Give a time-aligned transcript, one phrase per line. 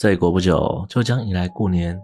[0.00, 1.94] 再过不久就将迎来过年，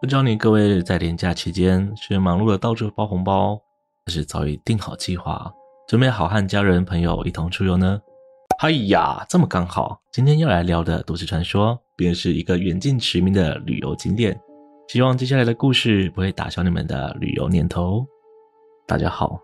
[0.00, 3.60] 不知道你各位在年假期间是忙碌的到处包红包，
[4.06, 5.52] 还是早已定好计划，
[5.88, 8.00] 准备好和家人朋友一同出游呢？
[8.60, 14.40] 哎呀，这么刚好，今天要来聊的都市传说，便是一个远近驰名的旅游景点。
[14.86, 18.06] 希望接下来的故事不会打消你们的旅游念头。
[18.86, 19.40] 大家好，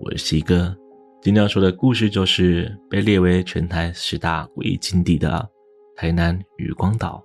[0.00, 0.74] 我是西哥，
[1.20, 5.46] 今天要说的故事就是被列为全台十大诡异禁地的
[5.94, 7.22] 台南渔光岛。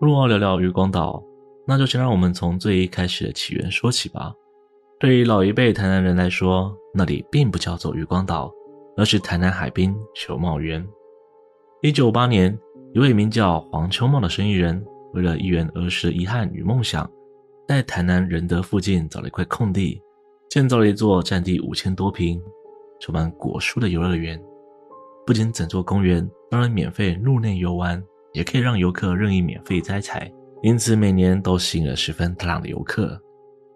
[0.00, 1.22] 如果要聊聊渔光岛，
[1.66, 4.32] 那就先让我们从最一开始的起源说起吧。
[5.00, 8.52] 对于老一辈台南人来说，那里并不叫做渔光岛，
[8.96, 10.86] 而是台南海滨球帽园。
[11.82, 12.56] 一九五八年，
[12.92, 17.10] 一位名叫黄秋茂的生意人，为了一圆儿时的遗憾与梦想，
[17.66, 20.00] 在台南仁德附近找了一块空地，
[20.48, 22.40] 建造了一座占地五千多坪、
[23.00, 24.40] 充满果树的游乐园。
[25.26, 28.02] 不仅整座公园让人免费入内游玩。
[28.32, 30.30] 也可以让游客任意免费摘采，
[30.62, 33.18] 因此每年都吸引了十分大量的游客。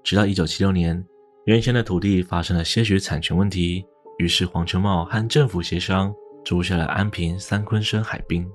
[0.04, 1.02] 直到一九七六年，
[1.46, 3.82] 原先的土地发生了些许产权问题，
[4.18, 8.46] 于是黄秋茂和政府协商，租下了安平三鲲鯓海滨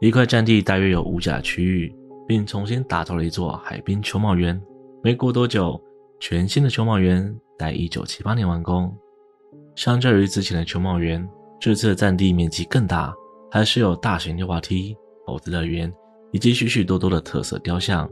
[0.00, 1.94] 一块占地大约有五甲区域，
[2.26, 4.58] 并重新打造了一座海滨秋茂园。
[5.02, 5.78] 没过多久，
[6.20, 8.90] 全新的秋茂园在一九七八年完工。
[9.76, 11.28] 相较于之前的秋茂园，
[11.60, 13.14] 这次的占地面积更大，
[13.50, 14.96] 还是有大型溜滑梯。
[15.26, 15.92] 猴子乐园
[16.32, 18.10] 以及许许多多的特色雕像，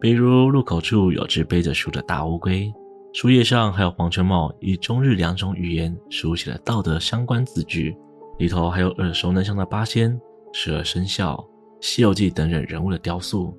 [0.00, 2.70] 比如入口处有只背着书的大乌龟，
[3.14, 7.96] 书页上还有黄泉茂以中日两种语言书写了道德相关字句，
[8.38, 10.20] 里头还有耳熟能详的八仙、
[10.52, 11.42] 十二生肖、
[11.80, 13.56] 西游记等等人物的雕塑，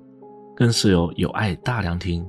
[0.54, 2.24] 更是有友爱大凉亭、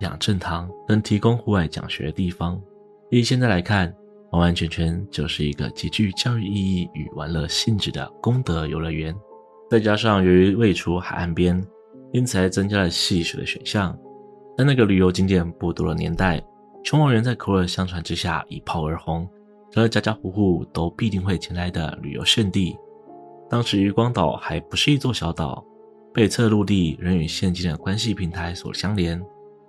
[0.00, 2.60] 养正堂等提供户外讲学的地方。
[3.10, 3.94] 以现在来看，
[4.32, 9.14] 完完全全就是一个极具教育意义与玩乐性质的功德游乐园。
[9.70, 11.62] 再加上由于位处海岸边，
[12.12, 13.96] 因此还增加了戏水的选项。
[14.56, 16.42] 在那个旅游景点不多的年代，
[16.84, 19.28] 秋茂园在口耳相传之下一炮而红，
[19.70, 22.76] 成了家家户户都必定会前来的旅游胜地。
[23.50, 25.64] 当时渔光岛还不是一座小岛，
[26.14, 29.20] 北侧陆地仍与现今的关系平台所相连，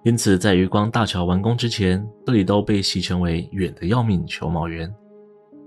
[0.04, 4.94] 因此在渔光大桥完工之前，这里都被戏称为“远得要命秋茂园”。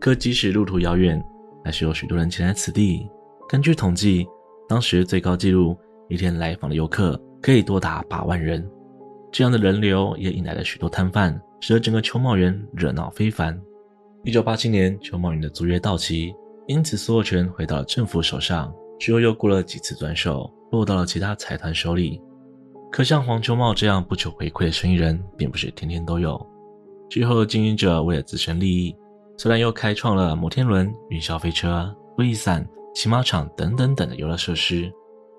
[0.00, 1.22] 可即使路途遥远，
[1.62, 3.06] 还是有许多人前来此地。
[3.48, 4.26] 根据统计，
[4.66, 5.76] 当时最高纪录
[6.08, 8.66] 一天来访的游客可以多达八万人。
[9.30, 13.60] 这样的人流也引来了许多摊贩，使得整个秋茂园热闹非凡。
[14.24, 16.34] 一九八七年，秋茂园的租约到期，
[16.66, 18.72] 因此所有权回到了政府手上。
[18.98, 22.20] 之后又过了几次转手，落到了其他财团手里。
[22.90, 26.40] 可像黄秋茂这样不求回馈的生意人，并不是天天都有。
[27.08, 28.94] 之后经营者为了自身利益，
[29.36, 32.66] 虽然又开创了摩天轮、云霄飞车、飞翼伞。
[32.92, 34.92] 骑马场等等等的游乐设施，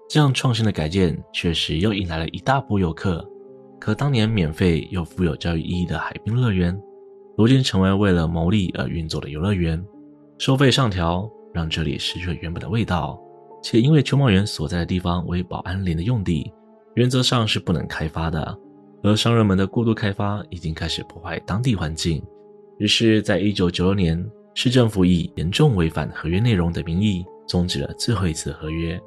[0.10, 3.30] 这样创新的改建确实又引来了一大波游客。
[3.78, 6.74] 可当年免费又富有教育意义的海滨乐园，
[7.38, 9.86] 如今成为为了牟利而运作的游乐园，
[10.38, 13.22] 收费上调，让这里失去了原本的味道。
[13.62, 16.50] 且因为秋茂园所在的地方为保安林的用地，
[16.96, 18.58] 原则上是不能开发的，
[19.04, 22.24] 而商人们的过度开发已经开始破坏当地环境。
[22.78, 27.26] 于是，在一九九六年，市政府以严重违反合约内容的名义。
[27.48, 28.98] 终止了最后一次合约。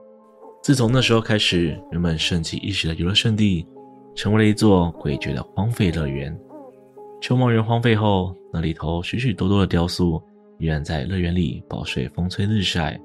[0.62, 3.66] 自从那时候开始，人们盛极一时的游乐胜地，
[4.14, 6.38] 成为了一座诡谲的荒废乐园。
[7.22, 10.22] 秋茂园荒废后，那里头许许多多的雕塑
[10.58, 13.00] 依然在乐园里饱受风吹日晒，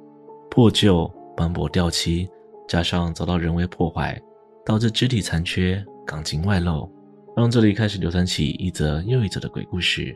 [0.50, 2.28] 破旧、斑驳、掉漆，
[2.68, 4.22] 加上遭到人为破坏，
[4.70, 6.88] 导致肢体残缺、钢筋外露，
[7.36, 10.16] 让这里开始流传起一则又一则的鬼故事。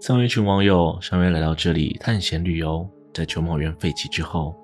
[0.00, 2.88] 曾有一群网友相约来到这里探险旅游。
[3.12, 4.56] 在秋茂园废弃之后，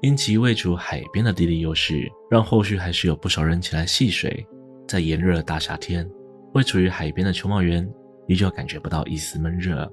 [0.00, 4.46] 因其位处海边的地理优势，让后续还是有不少人前来戏水。
[4.86, 6.10] 在炎热的大夏天，
[6.54, 7.86] 位处于海边的秋茂园
[8.26, 9.86] 依旧感觉不到一丝闷热。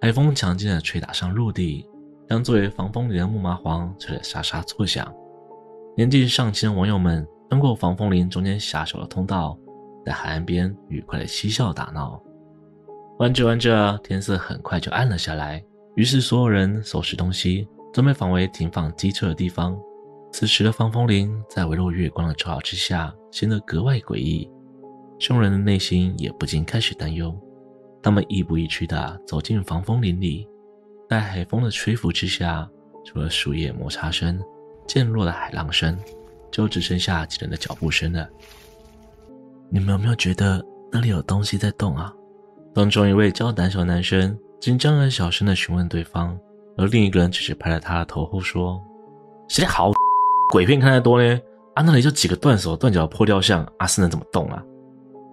[0.00, 1.86] 海风强劲的吹打上陆地，
[2.28, 5.14] 将作为防风林的木麻黄吹得沙沙作响。
[5.96, 9.58] 年纪尚轻的网友们穿过防风林中间狭小的通道，
[10.04, 12.20] 在海岸边愉快地嬉笑打闹。
[13.18, 15.64] 玩着玩着，天色很快就暗了下来。
[15.96, 19.76] 于是，所有人收拾东西，准备返回停放机车的地方。
[20.30, 24.48] 此时的防风林在微弱月光的照耀之下，显得格外诡异。
[25.18, 27.34] 众人的内心也不禁开始担忧。
[28.00, 30.46] 他们亦步亦趋地走进防风林里，
[31.08, 32.68] 在海风的吹拂之下，
[33.04, 34.40] 除了树叶摩擦声、
[34.86, 35.98] 渐弱的海浪声，
[36.50, 38.28] 就只剩下几人的脚步声了。
[39.70, 42.12] 你们有没有觉得那里有东西在动啊？
[42.74, 46.38] 当中一位较胆小的男生紧张而小声地询问对方，
[46.76, 48.80] 而另一个人只是拍了他的头后说
[49.48, 49.92] ：“谁好，
[50.52, 51.40] 鬼片看太多呢。
[51.74, 54.62] 啊，那里就几个断手断脚破雕像，阿斯能怎么动啊？”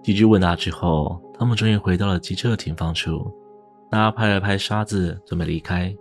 [0.04, 3.32] 几句问答之后，他们终于回到了机车的停放处。
[3.90, 5.94] 大家拍了拍沙子，准备离开。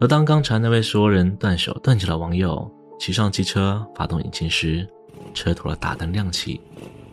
[0.00, 4.86] 而当刚才那位说人断手断脚的网友骑上机车发动引擎时，
[5.32, 6.60] 车头的大灯亮起，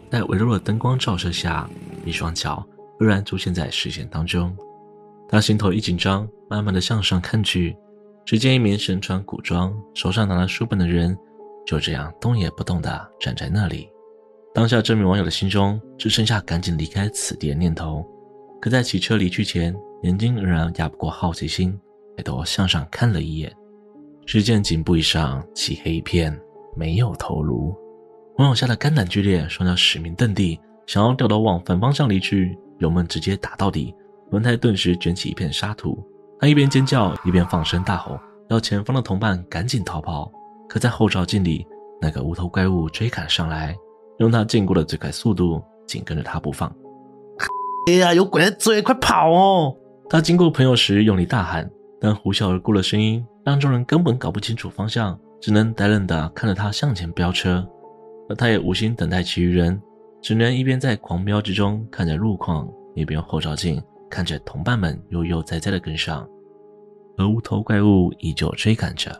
[0.10, 1.70] 在微弱的灯光照射下，
[2.04, 2.66] 一双脚
[2.98, 4.56] 突然出现在视线当中。
[5.30, 7.76] 他心头一紧张，慢慢的向上看去，
[8.26, 11.18] 只见一名身穿古装、手上拿着书本的人，
[11.66, 13.88] 就这样动也不动地站在那里。
[14.54, 18.06] 当下这名网友的心中只剩下赶紧离开此地的念头，
[18.62, 21.78] 可在骑车离去前，眼睛仍然压不过好奇心，
[22.16, 23.54] 抬头向上看了一眼，
[24.26, 26.38] 只见颈部以上漆黑一片，
[26.76, 27.76] 没有头颅。
[28.38, 33.94] 网友吓得肝胆俱裂，双脚使命蹬地，想要掉头往反方向离去，油门直接打到底，
[34.32, 36.04] 轮胎顿时卷起一片沙土。
[36.40, 38.20] 他一边尖叫，一边放声大吼，
[38.50, 40.32] 要前方的同伴赶紧逃跑。
[40.68, 41.66] 可在后照镜里，
[42.02, 43.76] 那个无头怪物追赶上来。
[44.18, 46.74] 用他见过的最快速度紧跟着他不放。
[47.88, 49.78] 哎呀，有鬼在追，快跑哦！
[50.10, 51.70] 他经过朋友时用力大喊，
[52.00, 57.68] 但呼啸而过的声音让众人根本搞不清楚方向，只能呆愣地看着他向前飙车。
[58.28, 59.80] 而他也无心等待其余人，
[60.22, 66.28] 只能一边在狂飙之中看着路况，一边用后照镜看着同伴们悠悠哉哉地跟上。
[67.18, 69.16] 而无头怪物依旧追赶着，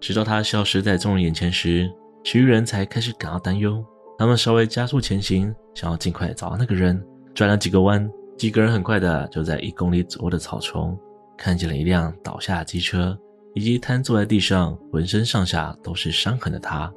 [0.00, 1.90] 直到他消失在众人眼前时，
[2.24, 3.84] 其余人才开始感到担忧。
[4.18, 7.00] 他们稍微加速前行，想要尽快找到那个人。
[7.34, 10.98] 转了几个弯，几个人很快的就在一公里左右的草丛
[11.38, 13.16] 看见了一辆倒下的机车，
[13.54, 16.92] 以及瘫坐在地上、浑身上下都是伤痕的他。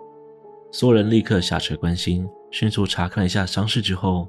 [0.72, 4.28] 所有人立刻下车关心，迅速查看了一下伤势之后，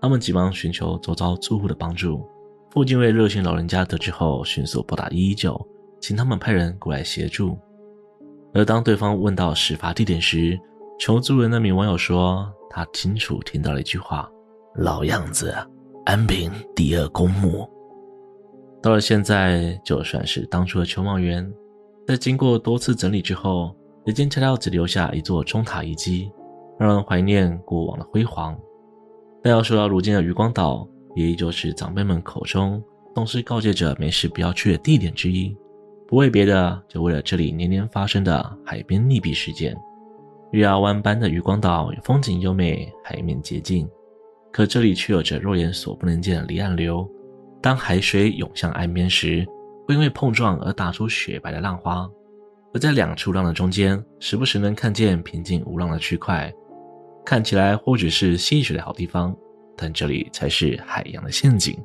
[0.00, 2.28] 他们急忙寻求周遭住户的帮助。
[2.70, 5.66] 附近一位热心老人家得知后，迅速拨打119，
[6.00, 7.58] 请他们派人过来协助。
[8.54, 10.58] 而当对方问到事发地点时，
[10.98, 14.30] 求助的那名网友说，他清楚听到了一句话
[14.76, 15.54] ：“老样子，
[16.04, 17.68] 安平第二公墓。”
[18.82, 21.48] 到了现在，就算是当初的秋茂园，
[22.04, 23.74] 在经过多次整理之后，
[24.04, 26.32] 已经恰巧只留下一座钟塔遗迹，
[26.80, 28.58] 让人怀念过往的辉煌。
[29.40, 30.84] 但要说到如今的渔光岛，
[31.14, 32.82] 也依旧是长辈们口中
[33.14, 35.56] 总是告诫着没事不要去的地点之一。
[36.08, 39.76] 不为别的，就为了这里年年发生的海边溺毙事件。
[40.50, 43.88] 月牙湾般的渔光岛，风景优美，海面洁净，
[44.50, 47.08] 可这里却有着肉眼所不能见的离岸流。
[47.62, 49.46] 当海水涌向岸边时，
[49.86, 52.10] 会因为碰撞而打出雪白的浪花；
[52.74, 56.52] 而在两处浪的中间，时不时能看见平静无浪的区块。
[57.24, 59.32] 看起来或许是戏水的好地方，
[59.76, 61.78] 但这里才是海洋的陷阱。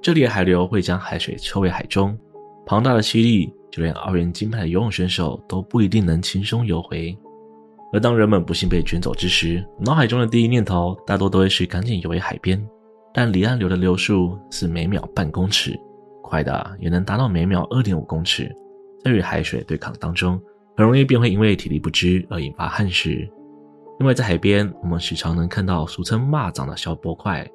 [0.00, 2.16] 这里的海流会将海水抽回海中，
[2.64, 7.16] 庞大的吸力，就连奥运金牌的游泳选手都不一定能轻松游回。
[7.92, 12.64] 而当人们不幸被卷走之时，脑海中的第一念头大多都会是赶紧游回海边。
[13.14, 15.78] 但离岸流的流速是每秒半公尺，
[16.20, 18.52] 快的也能达到每秒二点五公尺。
[19.04, 20.40] 在与海水对抗当中，
[20.76, 23.30] 很容易便会因为体力不支而引发憾事。
[24.00, 27.48] 因为在海边，我们时常能看到俗称“蚂蚱”的小波块。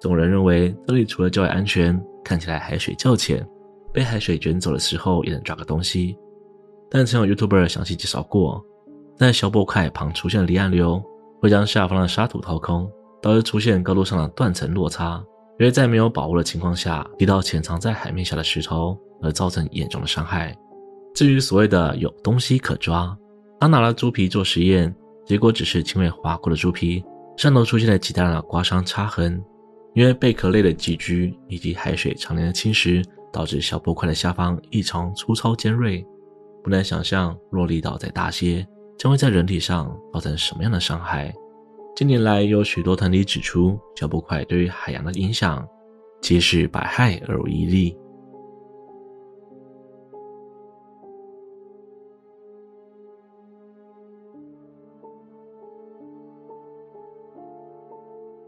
[0.00, 3.46] 众人认为这里除了较为安全，看起来海水较浅，
[3.92, 6.18] 被海水卷走的时候也能抓个东西。
[6.90, 8.60] 但曾有 YouTuber 详细介绍过。
[9.16, 11.00] 在小波块旁出现的离岸流，
[11.40, 12.90] 会将下方的沙土掏空，
[13.24, 15.16] 导致出现高度上的断层落差，
[15.58, 20.54] 因为在没有把握的情况下踢到潜藏在海面下的石头，而造成严重的伤害。
[21.14, 23.16] 至于所谓的有东西可抓，
[23.58, 27.02] 他拿了猪皮做实验，结果只是轻微划过的猪皮
[27.38, 29.42] 上头出现了极大的刮伤擦痕，
[29.94, 33.02] 因为贝壳类的寄居以及海水常年的侵蚀，
[33.32, 36.06] 导致小波块的下方异常粗糙尖锐。
[36.62, 38.66] 不难想象，若力岛再大些。
[38.98, 41.34] 将会在人体上造成什么样的伤害？
[41.94, 45.64] 近年来有许多团体指出，小波块对于海洋的影响，
[46.20, 47.96] 皆是百害而无一利。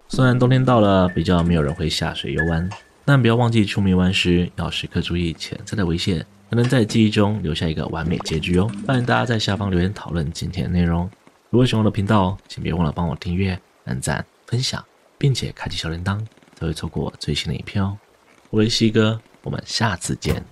[0.09, 2.69] 虽然冬天到了，比较没有人会下水游玩，
[3.05, 6.27] 但不要忘记出门玩时要时刻注意潜在的危险。
[6.49, 8.71] 才能在记忆中留下一个完美结局哦！
[8.87, 11.11] 欢迎大家在下方留言讨论今天的内容。
[11.51, 14.85] 如果喜欢我的频道，请别忘了帮我订阅、按赞、分享，
[15.19, 16.19] 并且开启小铃铛，
[16.55, 17.97] 才会错过我最新的影片哦。
[18.51, 20.45] 我是西哥，我们下次见。